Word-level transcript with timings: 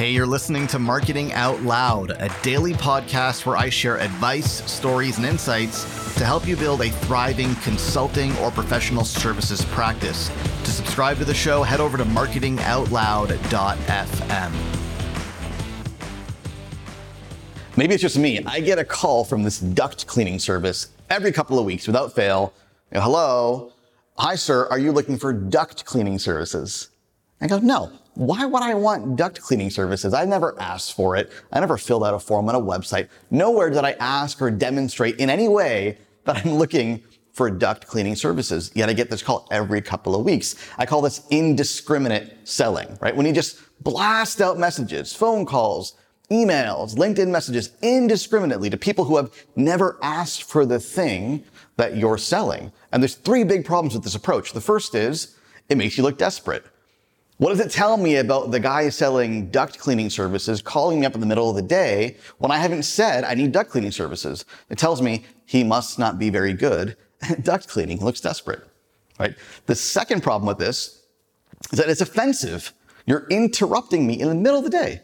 Hey, 0.00 0.12
you're 0.12 0.24
listening 0.24 0.66
to 0.68 0.78
Marketing 0.78 1.34
Out 1.34 1.60
Loud, 1.60 2.12
a 2.12 2.34
daily 2.42 2.72
podcast 2.72 3.44
where 3.44 3.58
I 3.58 3.68
share 3.68 4.00
advice, 4.00 4.64
stories, 4.64 5.18
and 5.18 5.26
insights 5.26 5.84
to 6.14 6.24
help 6.24 6.48
you 6.48 6.56
build 6.56 6.80
a 6.80 6.88
thriving 6.88 7.54
consulting 7.56 8.34
or 8.38 8.50
professional 8.50 9.04
services 9.04 9.62
practice. 9.66 10.30
To 10.64 10.70
subscribe 10.70 11.18
to 11.18 11.26
the 11.26 11.34
show, 11.34 11.62
head 11.62 11.80
over 11.80 11.98
to 11.98 12.04
marketingoutloud.fm. 12.04 14.52
Maybe 17.76 17.92
it's 17.92 18.00
just 18.00 18.16
me. 18.16 18.42
I 18.46 18.60
get 18.60 18.78
a 18.78 18.84
call 18.86 19.26
from 19.26 19.42
this 19.42 19.60
duct 19.60 20.06
cleaning 20.06 20.38
service 20.38 20.88
every 21.10 21.30
couple 21.30 21.58
of 21.58 21.66
weeks 21.66 21.86
without 21.86 22.14
fail. 22.14 22.54
Hello. 22.90 23.74
Hi, 24.16 24.36
sir. 24.36 24.66
Are 24.70 24.78
you 24.78 24.92
looking 24.92 25.18
for 25.18 25.34
duct 25.34 25.84
cleaning 25.84 26.18
services? 26.18 26.89
I 27.40 27.46
go, 27.46 27.58
no. 27.58 27.92
Why 28.14 28.44
would 28.44 28.62
I 28.62 28.74
want 28.74 29.16
duct 29.16 29.40
cleaning 29.40 29.70
services? 29.70 30.12
I 30.12 30.24
never 30.24 30.60
asked 30.60 30.94
for 30.94 31.16
it. 31.16 31.32
I 31.52 31.60
never 31.60 31.78
filled 31.78 32.04
out 32.04 32.12
a 32.12 32.18
form 32.18 32.48
on 32.48 32.54
a 32.54 32.60
website. 32.60 33.08
Nowhere 33.30 33.70
did 33.70 33.84
I 33.84 33.92
ask 33.92 34.42
or 34.42 34.50
demonstrate 34.50 35.16
in 35.16 35.30
any 35.30 35.48
way 35.48 35.98
that 36.24 36.44
I'm 36.44 36.54
looking 36.54 37.02
for 37.32 37.50
duct 37.50 37.86
cleaning 37.86 38.16
services. 38.16 38.70
Yet 38.74 38.88
I 38.88 38.92
get 38.92 39.08
this 39.08 39.22
call 39.22 39.48
every 39.50 39.80
couple 39.80 40.14
of 40.14 40.24
weeks. 40.24 40.56
I 40.76 40.84
call 40.84 41.00
this 41.00 41.26
indiscriminate 41.30 42.46
selling, 42.46 42.98
right? 43.00 43.14
When 43.14 43.24
you 43.24 43.32
just 43.32 43.58
blast 43.82 44.40
out 44.40 44.58
messages, 44.58 45.14
phone 45.14 45.46
calls, 45.46 45.94
emails, 46.30 46.96
LinkedIn 46.96 47.28
messages 47.28 47.70
indiscriminately 47.80 48.68
to 48.70 48.76
people 48.76 49.04
who 49.04 49.16
have 49.16 49.32
never 49.56 49.98
asked 50.02 50.42
for 50.42 50.66
the 50.66 50.78
thing 50.78 51.44
that 51.76 51.96
you're 51.96 52.18
selling. 52.18 52.72
And 52.92 53.02
there's 53.02 53.14
three 53.14 53.44
big 53.44 53.64
problems 53.64 53.94
with 53.94 54.04
this 54.04 54.14
approach. 54.14 54.52
The 54.52 54.60
first 54.60 54.94
is 54.94 55.36
it 55.68 55.78
makes 55.78 55.96
you 55.96 56.02
look 56.02 56.18
desperate. 56.18 56.66
What 57.40 57.48
does 57.48 57.60
it 57.60 57.70
tell 57.70 57.96
me 57.96 58.16
about 58.16 58.50
the 58.50 58.60
guy 58.60 58.90
selling 58.90 59.48
duct 59.48 59.78
cleaning 59.78 60.10
services 60.10 60.60
calling 60.60 61.00
me 61.00 61.06
up 61.06 61.14
in 61.14 61.20
the 61.20 61.26
middle 61.26 61.48
of 61.48 61.56
the 61.56 61.62
day 61.62 62.18
when 62.36 62.52
I 62.52 62.58
haven't 62.58 62.82
said 62.82 63.24
I 63.24 63.32
need 63.32 63.50
duct 63.50 63.70
cleaning 63.70 63.92
services? 63.92 64.44
It 64.68 64.76
tells 64.76 65.00
me 65.00 65.24
he 65.46 65.64
must 65.64 65.98
not 65.98 66.18
be 66.18 66.28
very 66.28 66.52
good 66.52 66.98
at 67.22 67.42
duct 67.42 67.66
cleaning. 67.66 68.04
Looks 68.04 68.20
desperate, 68.20 68.62
right? 69.18 69.34
The 69.64 69.74
second 69.74 70.22
problem 70.22 70.46
with 70.46 70.58
this 70.58 71.02
is 71.72 71.78
that 71.78 71.88
it's 71.88 72.02
offensive. 72.02 72.74
You're 73.06 73.26
interrupting 73.30 74.06
me 74.06 74.20
in 74.20 74.28
the 74.28 74.34
middle 74.34 74.58
of 74.58 74.64
the 74.64 74.70
day 74.70 75.00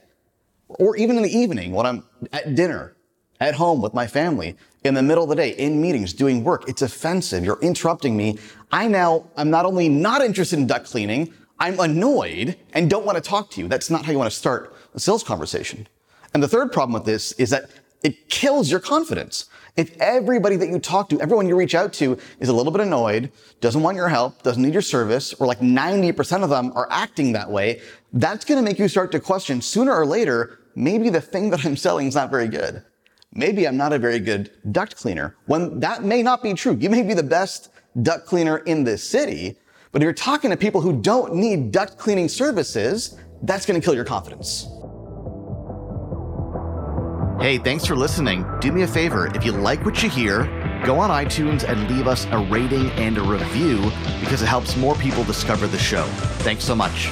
or 0.68 0.94
even 0.96 1.16
in 1.16 1.22
the 1.22 1.34
evening 1.34 1.72
when 1.72 1.86
I'm 1.86 2.04
at 2.34 2.54
dinner, 2.54 2.98
at 3.40 3.54
home 3.54 3.80
with 3.80 3.94
my 3.94 4.06
family, 4.06 4.58
in 4.84 4.92
the 4.92 5.02
middle 5.02 5.24
of 5.24 5.30
the 5.30 5.36
day, 5.36 5.52
in 5.52 5.80
meetings, 5.80 6.12
doing 6.12 6.44
work. 6.44 6.68
It's 6.68 6.82
offensive. 6.82 7.46
You're 7.46 7.60
interrupting 7.62 8.14
me. 8.14 8.38
I 8.70 8.88
now, 8.88 9.30
I'm 9.38 9.48
not 9.48 9.64
only 9.64 9.88
not 9.88 10.20
interested 10.20 10.58
in 10.58 10.66
duct 10.66 10.84
cleaning, 10.84 11.32
I'm 11.58 11.80
annoyed 11.80 12.56
and 12.74 12.90
don't 12.90 13.06
want 13.06 13.16
to 13.16 13.22
talk 13.22 13.50
to 13.52 13.60
you. 13.60 13.68
That's 13.68 13.90
not 13.90 14.04
how 14.04 14.12
you 14.12 14.18
want 14.18 14.30
to 14.30 14.36
start 14.36 14.74
a 14.94 15.00
sales 15.00 15.22
conversation. 15.22 15.86
And 16.34 16.42
the 16.42 16.48
third 16.48 16.72
problem 16.72 16.92
with 16.92 17.04
this 17.04 17.32
is 17.32 17.50
that 17.50 17.70
it 18.02 18.28
kills 18.28 18.70
your 18.70 18.80
confidence. 18.80 19.46
If 19.76 19.96
everybody 20.00 20.56
that 20.56 20.68
you 20.68 20.78
talk 20.78 21.08
to, 21.08 21.20
everyone 21.20 21.48
you 21.48 21.56
reach 21.56 21.74
out 21.74 21.92
to 21.94 22.18
is 22.40 22.48
a 22.48 22.52
little 22.52 22.72
bit 22.72 22.80
annoyed, 22.80 23.32
doesn't 23.60 23.82
want 23.82 23.96
your 23.96 24.08
help, 24.08 24.42
doesn't 24.42 24.62
need 24.62 24.72
your 24.72 24.82
service, 24.82 25.34
or 25.34 25.46
like 25.46 25.60
90% 25.60 26.42
of 26.42 26.50
them 26.50 26.72
are 26.74 26.88
acting 26.90 27.32
that 27.32 27.50
way, 27.50 27.80
that's 28.12 28.44
going 28.44 28.58
to 28.58 28.64
make 28.64 28.78
you 28.78 28.88
start 28.88 29.12
to 29.12 29.20
question 29.20 29.60
sooner 29.60 29.94
or 29.94 30.06
later, 30.06 30.60
maybe 30.74 31.10
the 31.10 31.20
thing 31.20 31.50
that 31.50 31.64
I'm 31.64 31.76
selling 31.76 32.06
is 32.06 32.14
not 32.14 32.30
very 32.30 32.48
good. 32.48 32.82
Maybe 33.32 33.66
I'm 33.66 33.76
not 33.76 33.92
a 33.92 33.98
very 33.98 34.18
good 34.18 34.50
duct 34.72 34.96
cleaner. 34.96 35.36
When 35.46 35.80
that 35.80 36.04
may 36.04 36.22
not 36.22 36.42
be 36.42 36.54
true. 36.54 36.76
You 36.78 36.88
may 36.88 37.02
be 37.02 37.12
the 37.12 37.22
best 37.22 37.70
duct 38.02 38.26
cleaner 38.26 38.58
in 38.58 38.84
this 38.84 39.02
city, 39.02 39.58
but 39.92 40.02
if 40.02 40.04
you're 40.04 40.12
talking 40.12 40.50
to 40.50 40.56
people 40.56 40.80
who 40.80 41.00
don't 41.00 41.34
need 41.34 41.72
duct 41.72 41.98
cleaning 41.98 42.28
services, 42.28 43.16
that's 43.42 43.66
going 43.66 43.80
to 43.80 43.84
kill 43.84 43.94
your 43.94 44.04
confidence. 44.04 44.66
Hey, 47.40 47.58
thanks 47.58 47.84
for 47.84 47.94
listening. 47.94 48.46
Do 48.60 48.72
me 48.72 48.82
a 48.82 48.88
favor. 48.88 49.26
If 49.36 49.44
you 49.44 49.52
like 49.52 49.84
what 49.84 50.02
you 50.02 50.08
hear, 50.08 50.44
go 50.84 50.98
on 50.98 51.10
iTunes 51.10 51.68
and 51.68 51.88
leave 51.90 52.06
us 52.06 52.26
a 52.30 52.38
rating 52.38 52.90
and 52.92 53.18
a 53.18 53.22
review 53.22 53.78
because 54.20 54.42
it 54.42 54.46
helps 54.46 54.76
more 54.76 54.94
people 54.94 55.22
discover 55.24 55.66
the 55.66 55.78
show. 55.78 56.04
Thanks 56.38 56.64
so 56.64 56.74
much. 56.74 57.10